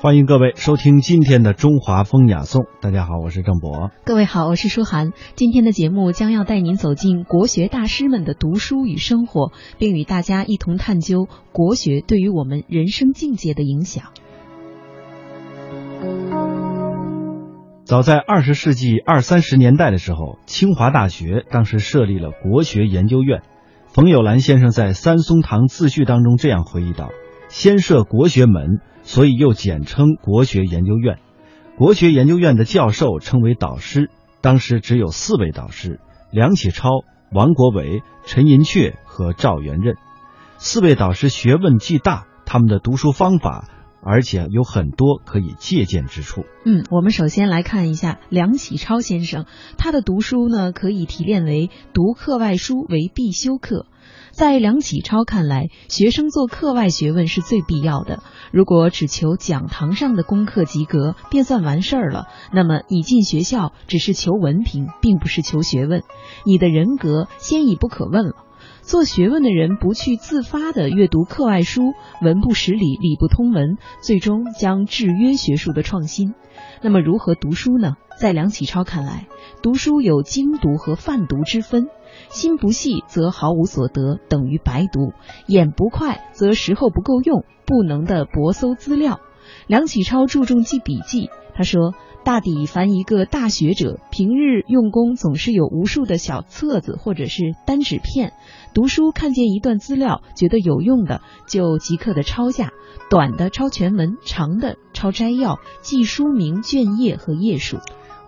[0.00, 2.66] 欢迎各位收听今天的中华风雅颂。
[2.80, 3.90] 大家好，我是郑博。
[4.04, 5.10] 各位好，我是舒涵。
[5.34, 14.04] 今天的节目将要带您走进国学大师们的读书与生活，并与大家一同探究国学对于我们人生境界的影响。
[17.82, 23.42] 早在二十世纪二三十年代的时候，清华大学当时设立了国学研究院。
[23.88, 27.08] 冯友兰先生在《三松堂自序》当中这样回忆道
[27.48, 31.18] ：“先设国学门。”所以又简称国学研究院，
[31.78, 34.10] 国学研究院的教授称为导师，
[34.42, 35.98] 当时只有四位导师：
[36.30, 36.90] 梁启超、
[37.32, 39.96] 王国维、陈寅恪和赵元任。
[40.58, 43.66] 四位导师学问既大，他们的读书方法，
[44.02, 46.44] 而且有很多可以借鉴之处。
[46.64, 53.86] 嗯，我们首先来看一下梁启超先生，他的读书呢可以提炼为读课外书为必修课。
[54.30, 58.22] 在梁启超看来，学生做课外学问是最必要的。
[58.52, 66.04] 如果只求讲堂上的功课及格，便算完事儿了，那么你进学校只是求文凭，并不是求学问，
[66.46, 68.32] 你的人格先已不可问了。
[68.88, 76.32] 做学问的人不去自发的阅读课外书，文不识理，理不通文，最终将制约学术的创新。
[76.80, 77.96] 那么如何读书呢？
[78.18, 79.26] 在梁启超看来，
[79.62, 81.88] 读书有精读和泛读之分。
[82.30, 85.12] 心不细则毫无所得，等于白读；
[85.46, 89.20] 眼不快则时候不够用，不能的博搜资料。
[89.66, 91.94] 梁启超注重记笔记，他说
[92.24, 98.32] ：“大抵凡一个大学者，平日用功总是有无数的小册子或者是单纸片，
[98.78, 102.70] 读书看见一段资料觉得有用的，就即刻的抄下，
[103.10, 107.78] 短的抄全文，长的抄摘要，记书名、卷页和页数。”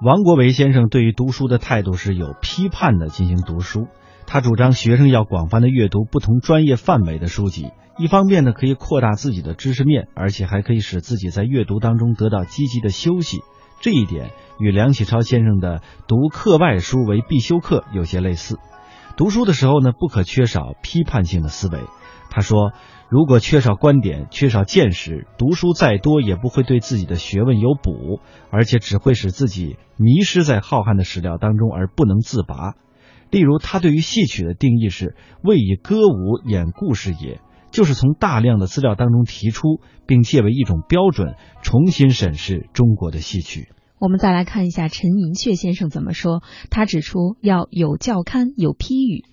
[0.03, 3.87] 王国维先生对于读书的态度是有批判的进行读书，
[4.27, 13.39] 他主张学生要广泛的阅读不同专业范围的书籍，一方面呢可以扩大自己的知识面，而且还可以使自己在阅读当中得到积极的休息。
[13.81, 18.59] 这一点与梁启超先生的读课外书为必修课有些类似。
[19.21, 21.79] 读书的时候呢，不可缺少批判性的思维。
[22.31, 22.73] 他说。
[23.11, 28.21] 如果缺少观点、缺少见识，读书再多也不会对自己的学问有补，
[28.53, 32.77] 而且只会使自己迷失在浩瀚的史料当中而不能自拔。
[33.31, 37.41] 例如，他对于戏曲的定义是“为以歌舞演故事也”，
[37.73, 43.71] 就是从大量的资料当中提出，并借为一种标准，重新审视中国的戏曲。
[44.01, 49.27] 我们再来看一下陈寅恪先生怎么说，他指出要有教刊，有批语。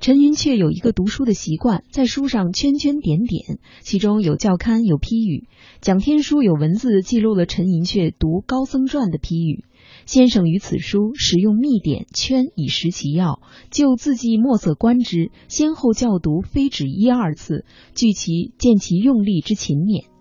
[0.00, 5.46] 陈寅恪有一个读书的习惯，在书上圈圈点点，其中有教刊，有批语。
[5.82, 9.66] 蒋天书有文字记录了陈寅恪读《高僧传》的批语。
[10.06, 20.13] 先生于此书使用密点圈以识其要，就字迹墨色观之，先后校读非止一二次，据其见其用力之勤勉。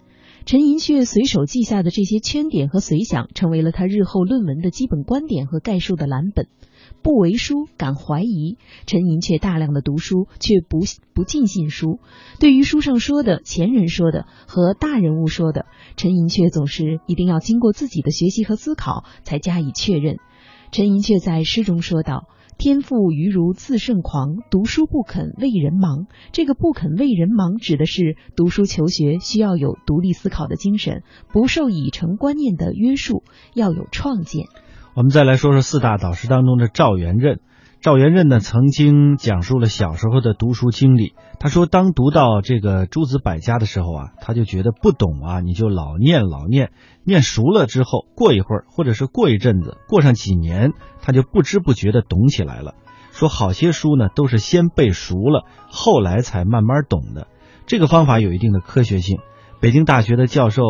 [0.46, 6.48] 陈寅恪随手记下的这些圈点和随想，成为了他日后论文的基本观点和概述的蓝本。
[7.02, 8.58] 不为书，敢怀疑。
[8.86, 10.80] 陈寅恪大量的读书，却不
[11.14, 12.00] 不尽信书。
[12.40, 15.66] 对于书上说的、前人说的和大人物说的，
[15.96, 20.18] 陈寅恪总是一定要经过自己的学习和思考才加以确认。
[20.72, 22.28] 陈寅恪在诗中说道
[22.58, 34.46] ：“天赋余如自胜狂，读书不肯为人忙。”这个“不肯为人忙”指的是读书求学需要有独立思考的精神，不受已成观念的约束，要有创建。
[34.96, 37.40] 我们再来说说四大导师当中的赵元任。
[37.84, 41.16] 赵元任呢，曾经讲述了小时候的读书经历。
[41.38, 46.72] 他说，当读到这个诸子百家的时候啊，他就觉得不懂啊，你就老念老念，
[47.04, 52.74] 念熟了之后，过一会儿或者是过一阵子，过上几年，他就不知不觉的懂起来了。
[53.12, 57.28] 说好些书呢，都是先背熟了，后来才慢慢懂的。
[57.66, 59.20] 这个方法有一定的科学性。
[59.60, 60.64] 北京大学的教授。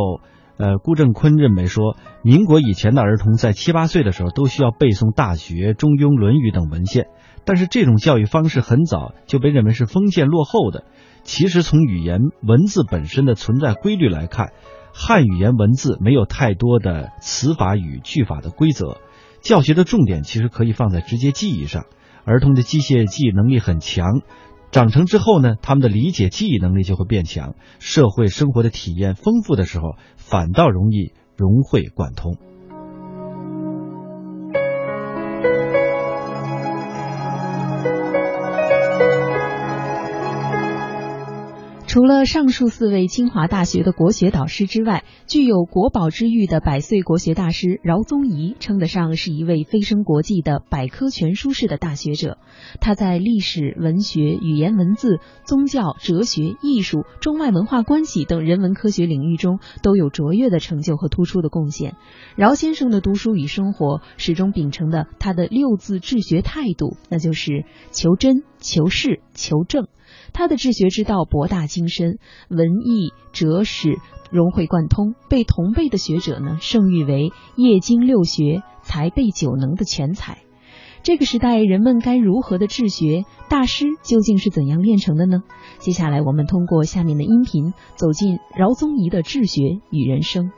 [0.63, 7.07] 呃，顾正坤认为说，民国以前的儿童在七八岁的时候都需要背诵《大学》《中庸》《论语》等文献，
[7.43, 10.85] 但是这种教育方式很早就被认为是封建落后的。
[11.23, 14.53] 其实从语言文字本身的存在规律来看，
[14.93, 18.99] 汉语言文字没有太多的词法与句法的规则，
[19.41, 21.87] 教学的重点其实可以放在直接记忆上。
[22.23, 24.21] 儿童的机械记忆能力很强。
[24.73, 32.37] 长成之后呢，他们的理解记忆能力就会变强，社会生活的体验丰富的时候，反倒容易融会贯通。
[41.93, 52.39] 除了上述四位清华大学的国学导师之外，具有国宝之誉的百岁国学大师饶宗颐，称得上是一位飞升国际的百科全书式的大学者。
[52.81, 61.95] 他在历史、文学、语言文字、宗教、哲学、艺术、中外文化关系等人文科学领域中都有卓越的成就和突出的贡献。
[62.35, 69.85] 饶先生的读书与生活始终秉承的他的六字治学态度，那就是求真、求是、求正。
[70.31, 72.17] 他的治学之道博大精深，
[72.49, 73.99] 文艺哲史
[74.31, 80.39] 融会贯通，被同辈的学者呢盛誉为业经六学、才备九能的全才。
[81.03, 83.25] 这个时代人们该如何的治学？
[83.49, 85.43] 大师究竟是怎样炼成的呢？
[85.79, 90.51] 接下来我们通过下面的音频，走进饶宗颐的治学与人生。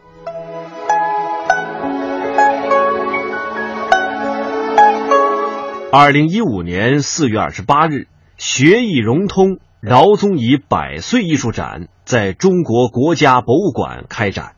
[5.91, 8.07] 二零一五年四月二十八日。
[8.37, 14.53] 学艺融通，饶宗颐百岁艺术展在中国国家博物馆开展。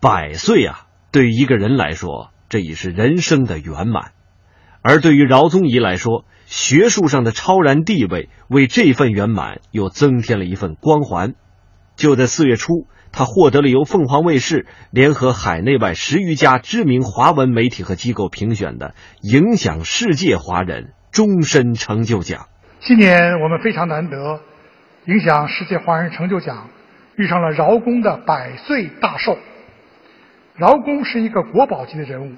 [0.00, 4.06] 百岁啊，对于一个人来说，这已是人生的圆满；
[4.82, 11.34] 而对于饶宗颐来说，学术上的超然地位为这份圆满又增添了一份光环。
[11.94, 22.48] 就在四月初，他获得了由凤凰卫视联合海内外十余家知名华文媒体和机构评选的影响世界华人终身成就奖。
[22.84, 24.38] 今年我们非常难得，
[25.06, 26.68] 影响世界华人成就奖
[27.16, 29.38] 遇上了饶公的百岁大寿。
[30.54, 32.34] 饶公是一个国宝级的人物，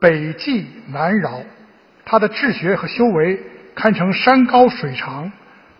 [0.00, 1.42] 北冀南饶，
[2.06, 3.38] 他的治学和修为
[3.74, 5.30] 堪称山高水长，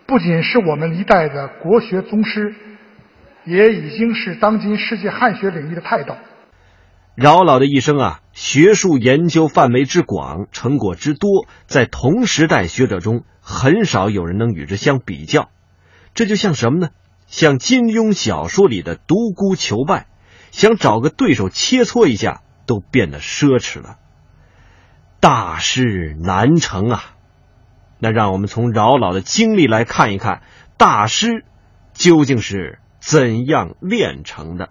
[0.05, 2.53] 不仅是我们一代的国学宗师，
[3.43, 6.15] 也已经是当今世界汉学领域的泰斗。
[7.15, 15.49] 饶老的一生啊，学术研究范围之广，成果之多，在同时代学者中很少有人能与之相比较。
[16.13, 16.89] 这就像什么呢？
[17.27, 20.07] 像金庸小说里的独孤求败，
[20.51, 23.97] 想找个对手切磋一下都变得奢侈了。
[25.21, 27.03] 大事难成啊！
[27.97, 30.41] 那让我们从饶老的经历来看一看，
[30.77, 31.45] 大师
[31.93, 34.69] 究竟是怎样炼成的。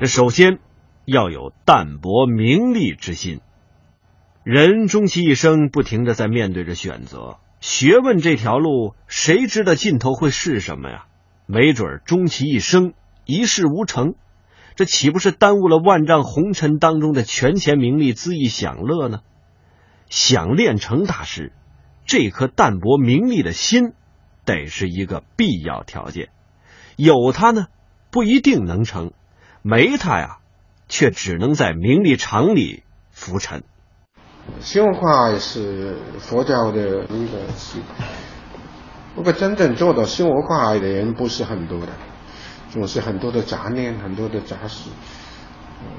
[0.00, 0.60] 这首先
[1.04, 3.42] 要有淡泊名利之心。
[4.44, 11.04] 人终其一生不停的在面对着选择，学问这条路，谁知道尽头会是什么呀？
[11.44, 12.94] 没准终其一生
[13.26, 14.14] 一事无成，
[14.74, 19.20] 这岂不是耽误了万丈红尘当中的权钱名利、恣意享乐呢？
[20.08, 21.52] 想练成大师，
[22.06, 23.92] 这颗淡泊名利的心，
[24.46, 26.30] 得是一个必要条件。
[26.96, 27.66] 有它呢，
[28.10, 29.12] 不一定能成。
[29.62, 30.38] 没他呀，
[30.88, 33.62] 却只能在名利场里浮沉。
[34.60, 38.06] 新文化是佛教的一个系统，
[39.14, 41.88] 不过真正做到新文化的人不是很多的，
[42.70, 44.90] 总是很多的杂念，很多的杂事。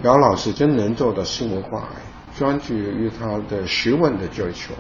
[0.04, 1.90] 姚老师真能做到新文化，
[2.36, 4.74] 专注于他的学问的追求。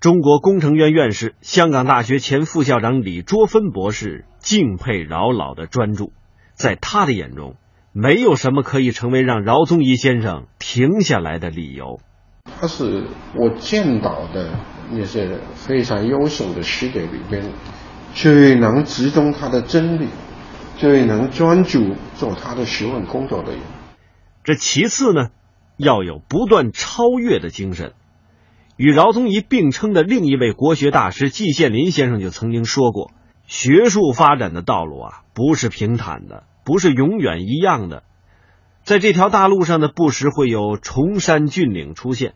[0.00, 6.12] 中国工程院院士、香港大学前副校长李卓芬博士敬佩饶老的专注，
[6.54, 7.56] 在他的眼中。
[7.94, 12.00] 没有什么可以成为让饶宗颐先生停下来的理由。
[12.58, 13.04] 他是
[13.36, 14.58] 我见到的
[14.90, 17.52] 那些非常优秀的师姐里边
[18.14, 20.08] 最能集中他的真理、
[20.78, 23.60] 最能专注做他的学问工作的人。
[24.42, 25.28] 这其次呢，
[25.76, 27.92] 要有不断超越的精神。
[28.76, 33.10] 与饶宗颐并称的另一位国学大师季羡林先生就曾经说过
[33.46, 38.04] ：“学术发展的道路啊，不是平坦的。”不是永远一样的，
[38.82, 42.34] 在这条大路上呢，不时会有崇山峻岭出现。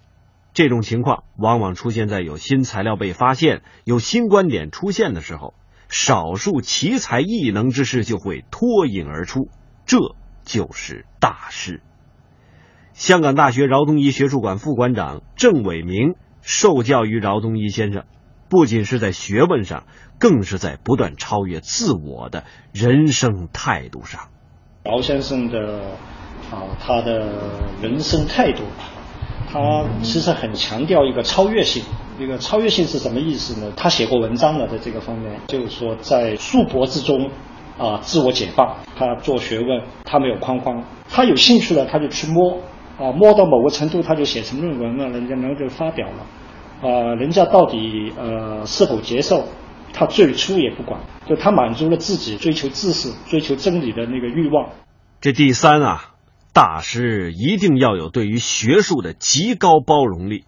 [0.53, 5.55] 这种情况往往出现在有新材料被发现、有新观点出现的时候，
[5.89, 9.49] 少数奇才异能之士就会脱颖而出，
[9.85, 9.99] 这
[10.45, 11.83] 就是大师。
[12.95, 18.05] 香港大学饶宗颐学术馆副馆长郑伟明受教于饶宗颐先生。
[18.49, 19.85] 不仅是在学问上，
[20.19, 24.29] 更是在不断超越自我的人生态度上。
[24.85, 25.81] 饶先生的
[26.51, 27.27] 啊，他的
[27.83, 28.63] 人生态度，
[29.53, 31.83] 他其实很强调一个超越性。
[32.19, 33.71] 一个超越性是什么意思呢？
[33.77, 37.31] 他写过文章了，在这个方面，就是说在束缚之中
[37.77, 38.77] 啊，自我解放。
[38.97, 42.59] 他做学问，他没有框框，他有兴趣了，他就去摸
[42.99, 46.25] 啊，摸到某个程度，他就写成论文了，人家然后就发表了。
[46.83, 49.45] 啊，人家到底呃是否接受？
[49.93, 54.73] 他最初也不管，就他满足了自己追求知识、追求真理的那个欲望。
[55.23, 56.15] 这第三啊，
[56.53, 60.45] 大师一定要有对于学术的极高包容力。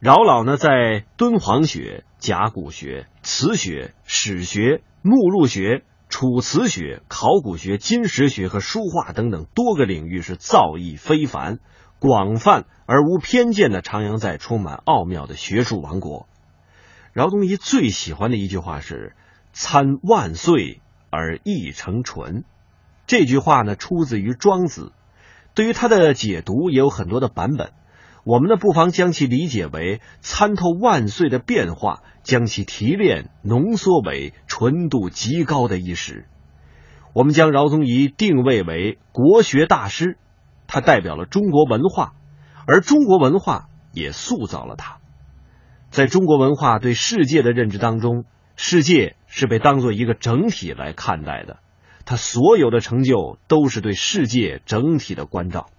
[0.00, 11.58] 饶老呢，在敦煌学、甲骨学、词学、史学、目录学、楚辞学、考古学、金石学和书画等等多个领域是造诣非凡、
[12.00, 16.28] 广泛而无偏见的徜徉在充满奥妙的学术王国。
[17.12, 19.16] 饶宗颐最喜欢的一句话是
[19.52, 22.44] “参万岁而意成纯”，
[23.08, 24.92] 这句话呢出自于庄子。
[25.54, 27.72] 对于他的解读也有很多的版本，
[28.24, 36.28] 我们呢不妨将其理解为参透万岁的变化，将其提炼浓缩为纯度极高的意识。
[37.12, 40.16] 我们将饶宗颐定位为国学大师，
[40.68, 42.12] 它代表了中国文化，
[42.68, 44.98] 而中国文化也塑造了他。
[45.90, 51.56] 在中国文化对世界的认知当中，世界是被当做一个整体来看待的。
[52.04, 55.70] 他所有的成就都是对世界整体的关照。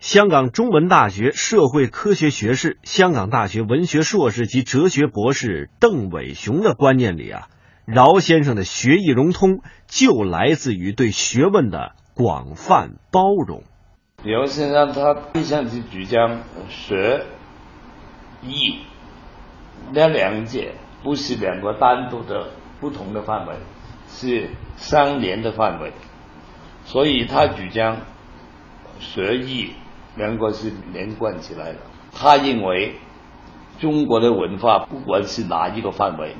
[0.00, 7.48] 香港中文大学社会科学学士、香港大学文学硕士及哲学博士邓伟雄的观念里啊，
[7.84, 13.64] 饶先生的学艺融通就来自于对学问的广泛包容。
[14.24, 17.24] 饶先生他一向去主张学
[18.42, 18.80] 艺
[19.92, 20.60] 那两者
[21.02, 22.48] 不是两个单独的
[22.80, 23.54] 不同的范围。
[24.10, 25.92] 是相连的范围，
[26.86, 27.98] 所以他主张
[28.98, 29.74] 学艺
[30.16, 31.78] 两个是连贯起来的。
[32.12, 32.94] 他认为
[33.78, 36.34] 中国的文化不管是哪一个范围，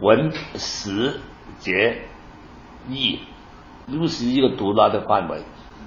[0.00, 1.20] 文、史、
[1.60, 1.70] 哲、
[2.88, 3.20] 艺
[3.86, 5.42] 都是一个独立的范围，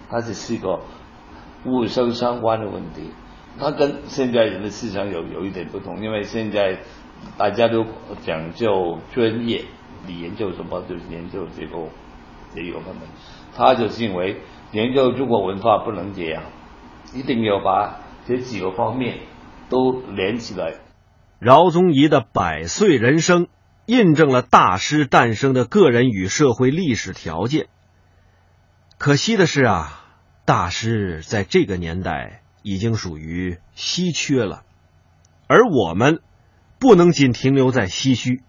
[0.08, 0.80] 它是一个
[1.66, 3.12] 物生相关的问题。
[3.60, 6.80] 它跟现在人的思想有有一点不同，因为现在
[7.38, 7.86] 大家都
[8.24, 9.66] 讲究专业。
[10.08, 10.84] 你研究什么？
[10.88, 11.90] 就研究这个
[12.54, 13.04] 这个方面。
[13.56, 14.42] 他就认为
[14.72, 16.44] 研究中国文化不能这样，
[17.16, 19.18] 一定要把这几个方面
[19.70, 20.76] 都连起来。
[21.40, 23.48] 饶宗颐的百岁人生
[23.88, 27.68] 印证了大师诞生的个人与社会历史条件。
[29.00, 30.05] 可惜的是啊，
[30.46, 34.62] 大师在这个年代已经属于稀缺了，
[35.48, 36.20] 而我们
[36.78, 38.44] 不能仅停留在唏嘘。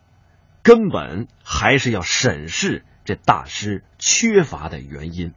[0.62, 5.32] 根本还是要审视这大师缺乏的原因。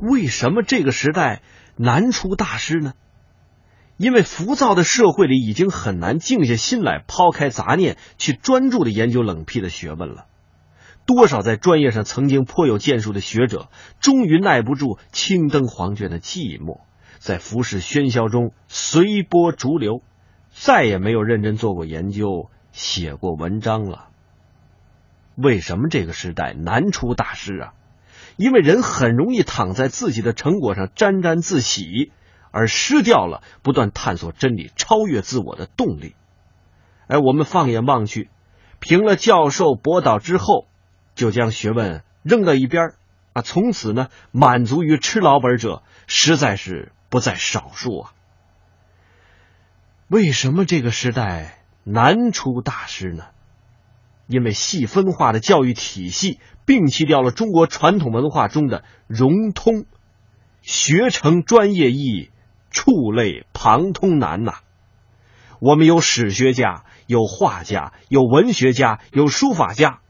[0.00, 1.42] 为什么这个时代
[1.76, 2.92] 难出大师呢？
[3.96, 10.26] 因为浮躁的社会里已经很难静下心来，抛开杂念，去专注的研究冷僻的学问了。
[11.06, 13.68] 多少在专业上曾经颇有建树的学者，
[14.00, 16.80] 终于耐不住青灯黄卷的寂寞，
[17.18, 20.02] 在浮世喧嚣中随波逐流，
[20.50, 22.50] 再也没有认真做过研究。
[22.72, 24.08] 写过文章了。
[25.36, 27.72] 为什么这个时代难出大师啊？
[28.36, 32.10] 因为人很容易躺在自己的成果上沾沾自喜，
[32.50, 36.16] 而失掉了不断探索真理、超越自我的动力。
[37.06, 38.28] 哎，我们放眼望去，
[38.80, 40.66] 评了教授博导之后，
[41.14, 42.94] 就将学问扔到一边
[43.32, 48.12] 啊，从此呢，满足于吃老本者实在是不在少数啊。
[50.08, 51.60] 为什么这个时代？
[51.86, 53.24] 难出大师呢，
[54.26, 59.84] 因为细分化的教育体系摒弃掉了中国传统文化中的融通，
[60.62, 62.30] 学成专业易，
[62.70, 64.54] 触类旁通难呐。
[65.60, 70.00] 我们有史学家，有画家，有文学家，有书法家，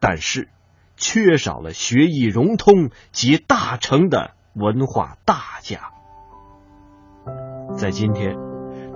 [0.00, 0.48] 但是
[0.96, 5.90] 缺少了学艺融通及大成的文化大家。
[7.76, 8.36] 在今天。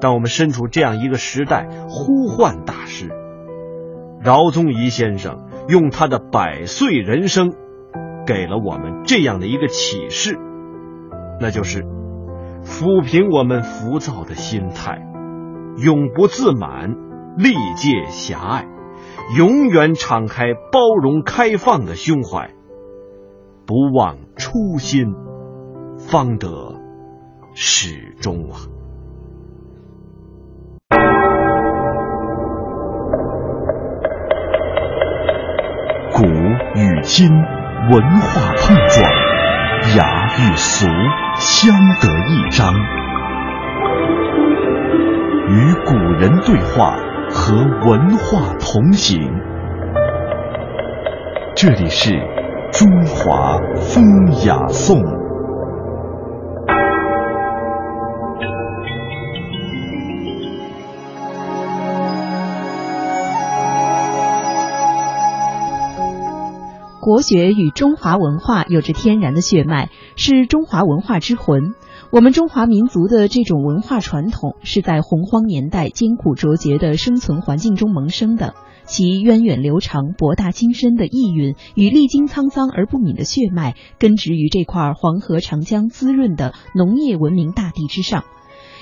[0.00, 3.08] 当我们身处这样一个时代，呼唤大师
[4.20, 7.54] 饶宗颐先生，用他的百岁人生，
[8.26, 10.36] 给了我们这样的一个启示，
[11.40, 11.84] 那就是
[12.64, 15.00] 抚平我们浮躁的心态，
[15.78, 16.94] 永不自满，
[17.38, 18.66] 历届狭隘，
[19.32, 22.50] 永远敞开包容开放的胸怀，
[23.66, 25.14] 不忘初心，
[25.98, 26.48] 方得
[27.54, 28.68] 始终啊。
[36.12, 36.22] 古
[36.78, 39.10] 与今，文化碰撞，
[39.96, 40.86] 雅与俗
[41.36, 42.72] 相得益彰，
[45.48, 46.96] 与古人对话，
[47.36, 49.20] 和文化同行。
[51.56, 52.12] 这里是
[52.72, 54.04] 中华风
[54.46, 55.02] 雅颂。
[67.00, 71.74] 国学与中华文化有着天然的血脉，是中华文化之魂。
[72.14, 78.54] 我们中华民族的这种文化传统是在洪荒年代艰苦卓绝的生存环境中萌生的，
[78.84, 88.22] 其源远流长、博大精深的意蕴与历经沧桑而不泯的血脉，根植于这块黄河长江滋润的农业文明大地之上。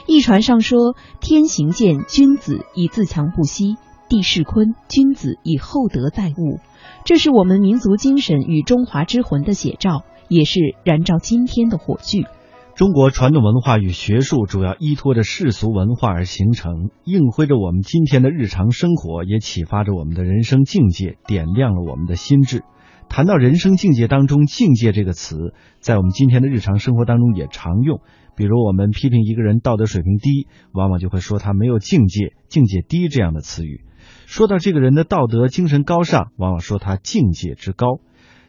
[0.06, 3.76] 一传上说：“天行健，君子以自强不息；
[4.10, 6.60] 地势坤，君子以厚德载物。”
[7.06, 12.26] 这是我们民族精神与中华之魂的写照，也是燃照今天的火炬。
[12.74, 22.62] 中国传统文化与学术主要依托着世俗文化而形成，映辉着我们今天的日常生活，也启发着我们的人生境界，点亮了我们的心智。
[23.10, 28.00] 谈到人生境界当中，“境界”这个词，在我们今天的日常生活当中也常用。
[28.36, 33.82] 比如，我们批评一个人道德水平低，往往就会说他没有境界、境界低这样的词语。
[34.24, 38.00] 说到这个人的道德精神高尚，往往说他境界之高。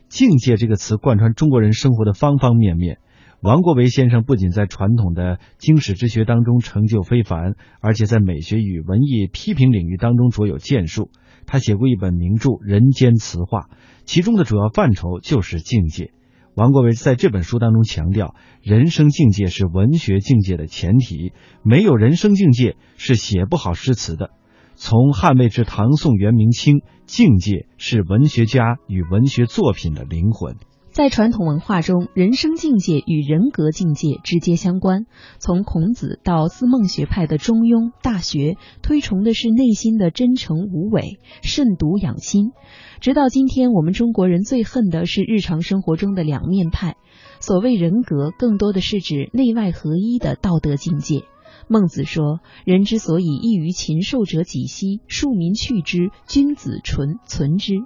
[0.07, 2.99] 境界这个词贯穿中国人生活的方方面面。
[3.43, 11.11] 王国维先生不仅在传统的经史之学当中成就非凡，而且在美学与文艺批评领域当中卓有建树。
[11.45, 13.59] 他写过一本名著《人间词话》，
[14.05, 16.13] 其中的主要范畴就是境界。
[16.55, 21.33] 王国维在这本书当中强调，人生境界是文学境界的前提，
[21.63, 24.29] 没有人生境界是写不好诗词的。
[24.75, 30.55] 从汉魏至唐宋元明清，境界是文学家与文学作品的灵魂。
[30.93, 35.07] 在传统文化中，人生境界与人格境界直接相关。
[35.39, 38.51] 从孔子到思孟学派的《中庸》《大学》，
[38.83, 42.51] 推崇的是内心的真诚无伪、慎独养心。
[43.01, 46.95] 直到今天，我们中国人最恨的是日常生活中的两面派。
[47.39, 51.23] 所谓人格，更多的是指内外合一的道德境界。
[51.67, 54.99] 孟子说：“人之所以异于禽兽者几希？
[55.07, 57.77] 庶民去之，君子存存之。”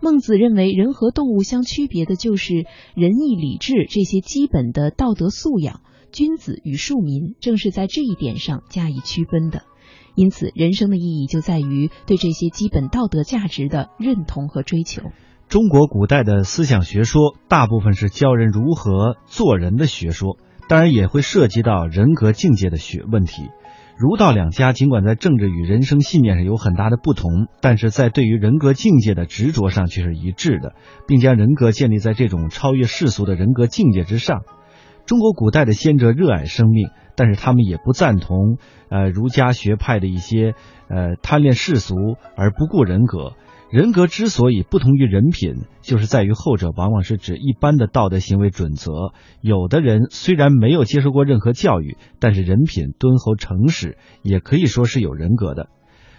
[0.00, 5.82] 孟子认为，人和动物相区别的就是仁义礼智这些基本的道德素养。
[6.10, 9.62] 君子与庶民正是在这一点上加以区分的。
[10.16, 15.02] 因此，人生的意义就在于对这些基本道德价值的认同和追求。
[15.48, 20.36] 中国古代的思想学说大部分是教人如何做人的学说，
[20.68, 23.50] 当然也会涉及到人格境界的学问题。
[24.00, 30.72] 儒道两家尽管在政治与人生信念上有很大的不同，但是在对于人格境界的执着上却是一致的，
[31.06, 34.40] 并将人格建立在这种超越世俗的人格境界之上。
[35.04, 38.56] 中国古代的先哲热爱生命，但是他们也不赞同
[38.88, 40.54] 呃儒家学派的一些
[40.88, 41.94] 呃贪恋世俗
[42.38, 43.34] 而不顾人格。
[43.70, 49.12] 人格之所以不同于人品，就是在于后者往往是指一般的道德行为准则。
[49.40, 55.68] 有的人虽然没有接受过任何教育，但是人品敦厚诚实，也可以说是有人格的。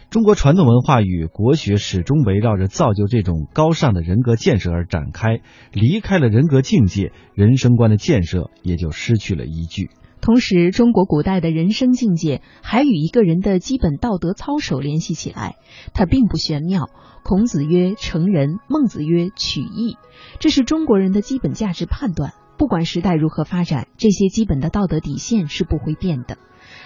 [0.09, 5.41] 中国传统文化与国学始终围绕着造就这种高尚的人格建设而展开，
[5.73, 9.89] 离开了人格境界，人生观的建设也就失去了依据。
[10.21, 15.55] 同时，中国古代的人生境界还与一个人的基本道德操守联系起来，
[15.93, 16.89] 它并不玄妙。
[17.23, 19.97] 孔子曰：“成人。”孟子曰：“取义。”
[20.39, 22.33] 这是中国人的基本价值判断。
[22.57, 26.37] 不管时代如何发展，这些基本的道德底线是不会变的。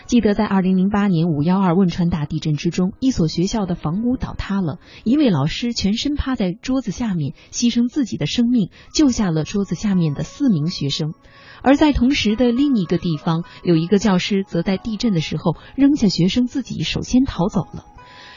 [0.06, 11.13] 记得在二零零八年五幺二汶川大地震之中，一所学校的房屋倒塌了，一位老师全身趴在桌子下面，牺牲自己的生命，救下了桌子下面的四名学生。
[11.62, 17.86] 而在同时的另一个地方，有一个教师则在地震的时候扔下学生，自己首先逃走了。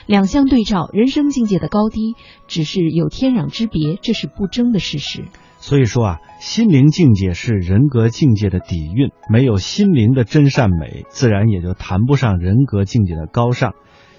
[0.06, 2.14] 两相对照，人生境界的高低
[2.46, 5.24] 只是有天壤之别，这是不争的事实。
[5.58, 13.74] 所以说啊，心灵境界是人格境界的底蕴，没有心灵的真善美，自然也就谈不上人格境界的高尚。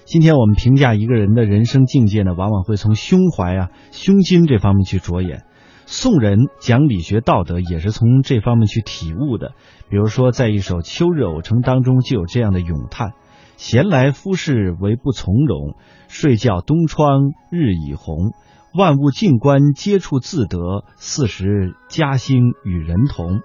[0.05, 5.43] 今天我们评价一个人的人生境界呢，往往会从胸怀啊、胸襟这方面去着眼。
[5.91, 9.54] 宋人讲理学道德也是从这方面去体悟的。
[9.89, 13.13] 比如说，在一首《秋日偶成》当中就有这样的咏叹
[13.58, 15.73] ：“闲来夫事为不从容，
[16.08, 18.34] 睡觉东窗日已红。”
[18.78, 23.39] 万物静观皆处自得，四时嘉兴与人同。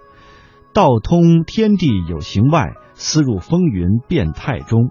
[0.75, 4.91] 道通天地有形外，思入风云变态中。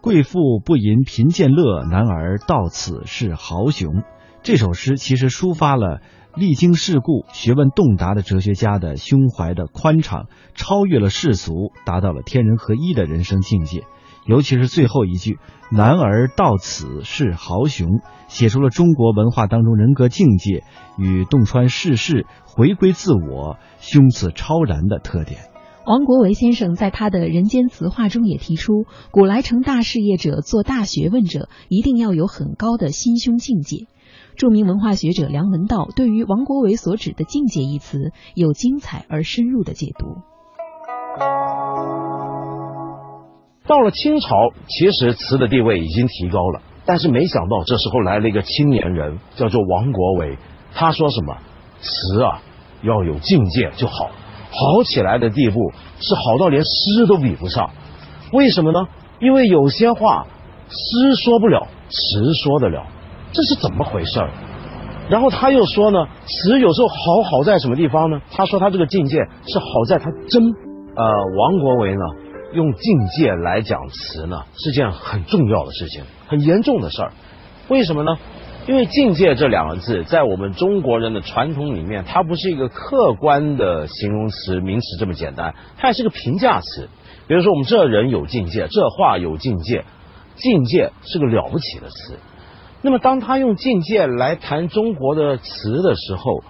[0.00, 4.02] 贵妇不淫贫贱乐，男儿到此是豪雄。
[4.42, 6.00] 这首诗其实抒发了
[6.38, 13.82] 历经世故、学问洞达的哲学家的胸怀的宽敞，超越了世俗，达到了天人合一的人生境界。
[14.24, 15.38] 尤其是最后一句
[15.72, 17.88] “男儿到此是豪雄”，
[18.28, 20.62] 写出了中国文化当中人格境界
[20.96, 25.40] 与洞穿世事、回归自我、胸次超然的特点。
[25.86, 33.88] 王国维先生在他的《人间词话》中也提出，古来成大事业者、做大学问者，一定要有很高的心胸境界。
[34.36, 40.16] 著名文化学者梁文道对于王国维所指的“境界”一词，有精彩而深入的解读。
[43.66, 50.38] 到了清朝，其实词的地位已经提高了，但是没想到这时候来了一个青年人，叫做王国维。
[50.72, 51.36] 他说什么？
[51.80, 52.40] 词啊，
[52.82, 57.70] 要有境界就好，好起来的地步是好到连诗都比不上。
[58.32, 58.88] 为什么呢？
[59.20, 60.26] 因为有些话
[60.68, 62.86] 诗说不了，词说得了，
[63.32, 64.30] 这是怎么回事儿？
[65.08, 68.20] 然后他又说呢，词有时候好好在什么地方呢？
[68.30, 70.52] 他说他这个境界是好在他真。
[70.94, 71.04] 呃，
[71.36, 72.04] 王国维呢？
[72.52, 77.12] 用境界来讲词呢，是件很重要的事情，很严重的事儿。
[77.68, 78.18] 为什么呢？
[78.66, 86.88] 因为境界这两个字，在我们中国人的传统里面，它不是一个客观的形容词、名词这么简单，它也是个评价词。
[87.26, 89.84] 比如说，我们这人有境界，这话有境界，
[90.36, 92.18] 境界是个了不起的词。
[92.82, 96.44] 那么，当他用境界来谈中国的词的时候，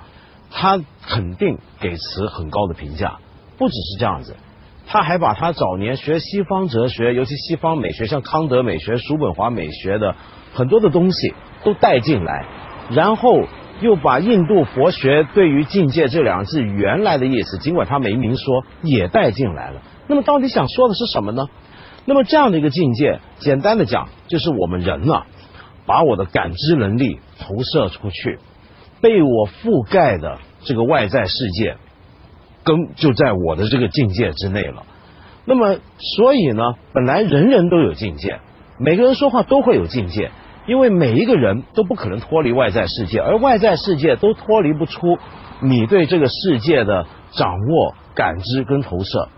[0.51, 3.19] 他肯定给词很高的评价。
[3.57, 4.37] 不只是这样子。
[4.87, 10.14] 他还把他早年学西方哲学，尤其西方美学，像康德美学、叔本华美学的
[10.55, 12.47] 很多的东西都带进来，
[12.91, 13.45] 然后
[13.81, 19.83] 又把印度佛学对于境界这两个字原来的意思，尽管他没明说，也带进来了。
[20.07, 21.49] 那么到底想说的是什么呢？
[22.07, 25.27] 那么这样的一个境界，简单的讲，就是我们人啊，
[25.88, 28.38] 把我的感知能力投射出去，
[29.01, 31.77] 被我覆盖的这个外在世界。
[32.64, 34.83] 根就在我的这个境界之内了。
[35.46, 35.79] 那么，
[36.18, 38.40] 所以呢，本来人人都有境界，
[38.79, 40.33] 每个人说话都会有境界，
[40.66, 45.16] 因为每一个人都不可能脱离外在世界，而外在世界都脱离不出
[45.62, 49.29] 你对这个世界的掌握、感知跟投射。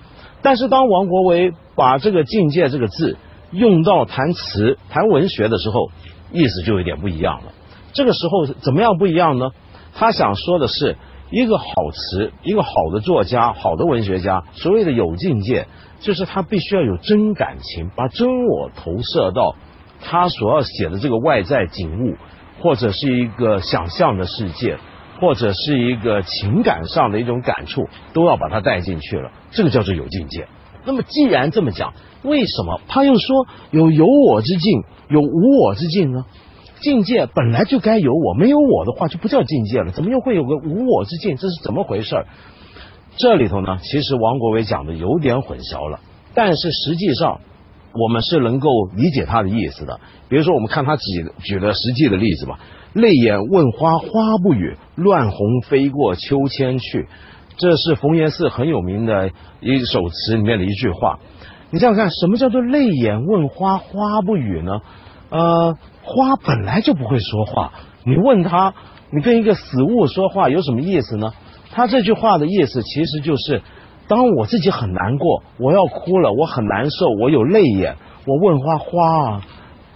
[0.42, 3.16] 但是，当王国维把这个境界这个字
[3.52, 5.90] 用到谈词、谈文学的时候，
[6.32, 7.52] 意思就有点不一样了。
[7.92, 9.50] 这个时候怎么样不一样呢？
[9.94, 10.96] 他想说的是。
[11.32, 15.68] 一个好词，一个好的作家，好的文学家，所谓的有境界，
[16.00, 19.54] 就是他必须要有真感情，把真我投射到
[20.00, 22.16] 他所要写的这个外在景物，
[22.60, 24.78] 或者是一个想象的世界，
[25.20, 29.30] 或者是一个情感上的一种感触，都要把它带进去了。
[29.52, 30.48] 这个叫做有境界。
[30.84, 36.24] 那么既然这么讲，为什么他又说有有我之境，有无我之境呢？
[36.80, 39.92] 境界本来就该有我，没有我的话就不叫境界了。
[39.92, 41.36] 怎么又会有个无我之境？
[41.36, 42.24] 这是怎么回事？
[43.16, 46.00] 这里头呢，其实王国维讲的有点混淆了。
[46.34, 47.40] 但是实际上，
[47.92, 50.00] 我们是能够理解他的意思的。
[50.28, 51.02] 比如说，我们看他举
[51.42, 52.60] 举的实际的例子吧
[52.94, 57.08] ：“泪眼问花花不语，乱红飞过秋千去。”
[57.58, 61.18] 这是冯延巳很有名的一首词里面的一句话。
[61.70, 64.80] 你想想看，什么叫做泪眼问花花不语呢？
[65.30, 65.76] 呃。
[66.02, 67.72] 花本来就不会说话，
[68.04, 68.74] 你问他，
[69.12, 71.32] 你跟一个死物说话有什么意思呢？
[71.70, 73.62] 他这句话的意思其实就是，
[74.08, 79.42] 当我自己很难过，我要哭了，我很难受，我有泪眼，我问花花啊，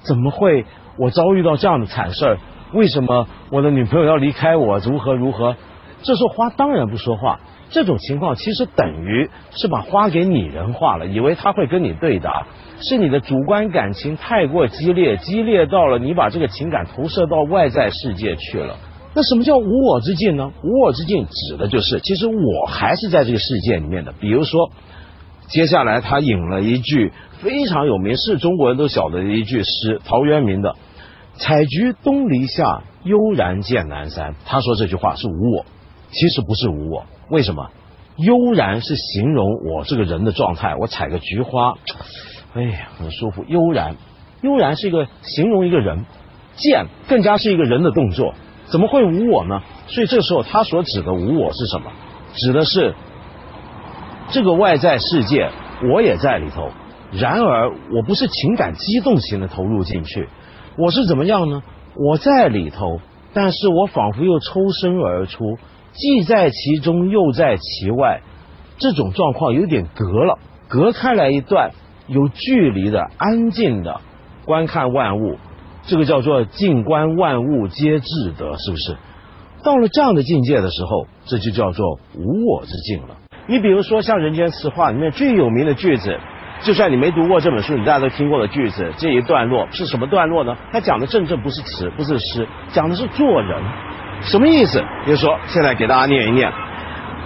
[0.02, 0.66] 怎么会
[0.98, 2.38] 我遭遇到这样的惨事儿？
[2.74, 4.78] 为什么我的女朋友要离开我？
[4.78, 5.56] 如何如何？
[6.04, 7.40] 这时候花当然不说话。
[7.70, 12.46] 这种情况其实等于是把花给拟人化了，以为他会跟你对答，
[12.80, 18.76] 是你的主观感情太过激烈，激烈到了你把这个情感投射到外在世界去了。
[19.16, 20.52] 那什么叫无我之境呢？
[20.62, 24.12] 无我之境指的就是，其实我还是在这个世界里面的。
[24.20, 24.70] 比如说，
[25.48, 30.76] 接下来他引了一句非常有名，是中国人都晓得的一句诗，陶渊明的
[31.38, 34.34] “采菊东篱下，悠然见南山”。
[34.46, 35.64] 他说这句话是无我，
[36.14, 37.04] 其实不是无我。
[37.28, 37.70] 为什么？
[38.16, 40.76] 悠然是形容我这个人的状态。
[40.76, 41.74] 我采个菊花，
[42.54, 43.44] 哎呀，很舒服。
[43.48, 43.96] 悠然，
[44.40, 46.04] 悠然是一个形容一个人。
[46.56, 48.32] 剑更加是一个人的动作，
[48.66, 49.60] 怎么会无我呢？
[49.88, 51.90] 所以这时候他所指的无我是什么？
[52.34, 52.94] 指的是
[54.30, 55.50] 这个外在世界，
[55.92, 56.70] 我也在里头。
[57.10, 60.28] 然而，我不是情感激动型的投入进去，
[60.78, 61.64] 我是怎么样呢？
[61.96, 63.00] 我在里头，
[63.32, 65.58] 但是我仿佛又抽身而出。
[65.94, 68.20] 既在其中，又在其外，
[68.78, 71.70] 这种状况有点隔了，隔开来一段，
[72.08, 74.00] 有距离的、安静的
[74.44, 75.38] 观看万物，
[75.84, 78.96] 这个叫做静观万物皆至德，是不是？
[79.62, 83.16] 到了这样的境界的时候，这就叫做无我之境了。
[83.46, 86.18] 你比如说像《人间词话》里面最有名的句子，
[86.62, 90.56] 就算你没读过这本书，你大家都听过的句子，这一段落是什么段落呢？
[90.72, 93.62] 它讲的正正不是词，不是诗，讲的是做人。
[94.24, 94.80] 什么意思？
[95.04, 96.50] 比如说，现在给大家念一念：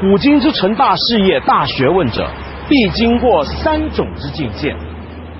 [0.00, 2.28] 古今之成大事业、大学问者，
[2.68, 4.74] 必经过三种之境界。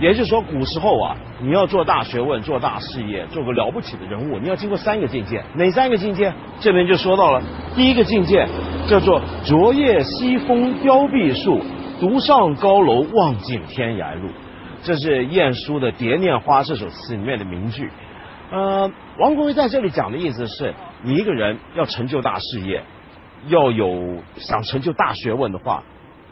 [0.01, 5.43] 也就是说，古时候啊，你要做大学问、做大事业、做个了不起的人物，你要经过三个境界。
[5.57, 6.33] 哪三个境界？
[6.61, 7.43] 这边就说到了，
[7.75, 8.47] 第一个境界
[8.89, 11.61] 叫做“昨夜西风凋碧树，
[11.99, 14.29] 独上高楼，望尽天涯路。
[14.85, 17.91] 这是晏殊的《蝶恋花》这首词里面的名句。
[18.53, 22.85] 呃，王国维在这里讲的意思是，你一个人要成就大事业，
[23.49, 25.83] 要有想成就大学问的话，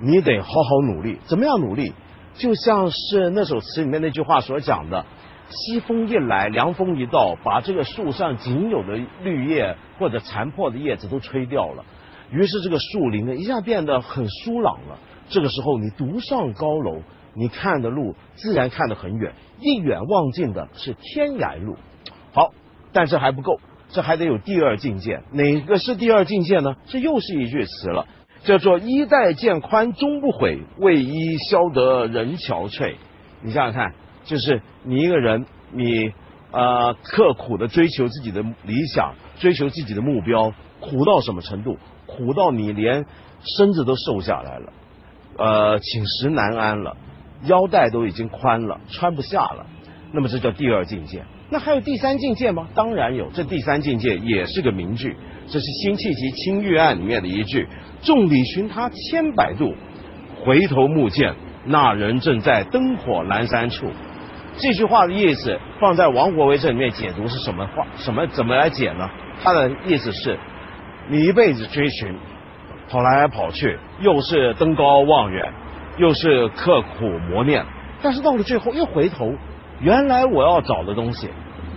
[0.01, 1.18] 你得好好努力。
[1.25, 1.92] 怎么样努力？
[2.35, 5.05] 就像是那首词里面那句话所讲的
[5.51, 11.85] ：“西风一来，凉风一到，把这个树上仅有的绿叶或者残破的叶子都吹掉了。
[12.31, 14.96] 于是这个树林呢，一下变得很疏朗了。
[15.29, 17.03] 这个时候，你独上高楼，
[17.35, 21.77] 你看的路自然看得很远，一眼望尽的是天涯路。
[22.97, 25.21] 但这还不够，这还得有第二境界。
[25.31, 26.77] 哪个是第二境界呢？
[26.87, 28.07] 这又是一句词了。
[28.45, 32.95] 叫做衣带渐宽终不悔，为伊消得人憔悴。
[33.43, 33.93] 你想想看，
[34.25, 36.11] 就是你一个人，你
[36.53, 41.77] 呃刻苦的追求自己的理想，追求自己的目标，苦到什么程度？
[42.07, 43.05] 苦到你连
[43.59, 44.73] 身子都瘦下来了，
[45.37, 46.97] 呃寝食难安了，
[47.45, 49.67] 腰带都已经宽了，穿不下了。
[50.13, 51.25] 那么这叫第二境界。
[51.49, 52.67] 那还有第三境界吗？
[52.75, 55.17] 当然有，这第三境界也是个名句。
[55.47, 57.69] 这是辛弃疾《青玉案》里面的一句
[58.03, 59.75] ：“众里寻他千百度，
[60.45, 63.87] 回头目见那人正在灯火阑珊处。”
[64.59, 67.87] 这句话的意思放在王国维这里面解读是什么话？
[67.99, 69.09] 什么怎么来解呢？
[69.43, 70.37] 他的意思是：
[71.09, 72.17] 你一辈子追寻，
[72.89, 75.53] 跑来跑去，又是登高望远，
[75.99, 77.65] 又是刻苦磨练，
[78.03, 79.35] 但是到了最后又回头，
[79.81, 81.29] 原来我要找的东西，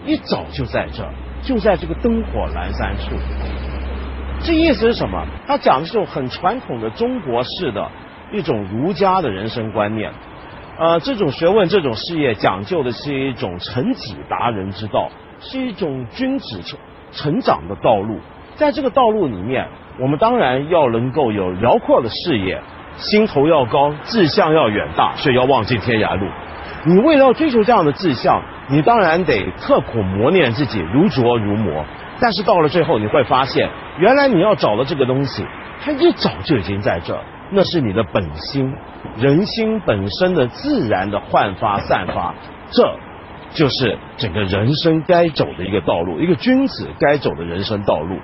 [0.06, 1.10] 一早就在这儿。
[1.42, 3.16] 就在这个灯火阑珊处，
[4.42, 5.26] 这意思是什么？
[5.48, 7.90] 他讲的是很传统的中国式的
[8.34, 10.12] 一种儒家的人生观念。
[10.78, 15.10] 呃，这种学问、这种事业讲究的是一种成己达人之道，
[15.40, 16.78] 是一种君子成
[17.14, 18.20] 成长的道路。
[18.56, 19.66] 在这个道路里面，
[19.98, 22.62] 我们当然要能够有辽阔的视野，
[22.98, 26.28] 心头要高，志向要远大，所以要望尽天涯路。
[26.86, 28.42] 你为了要追求这样的志向。
[28.72, 31.84] 你当然得刻苦磨练自己，如琢如磨。
[32.20, 35.44] 但是到了最后，你会发现，原来你要找的这个东西，
[35.82, 37.20] 它一早就已经在这。
[37.50, 38.72] 那是你的本心，
[39.18, 42.36] 人心本身的自然的焕发散发。
[42.70, 42.96] 这，
[43.56, 48.20] 就是整个人生该走的一个道路，一个君子该走的人生道路。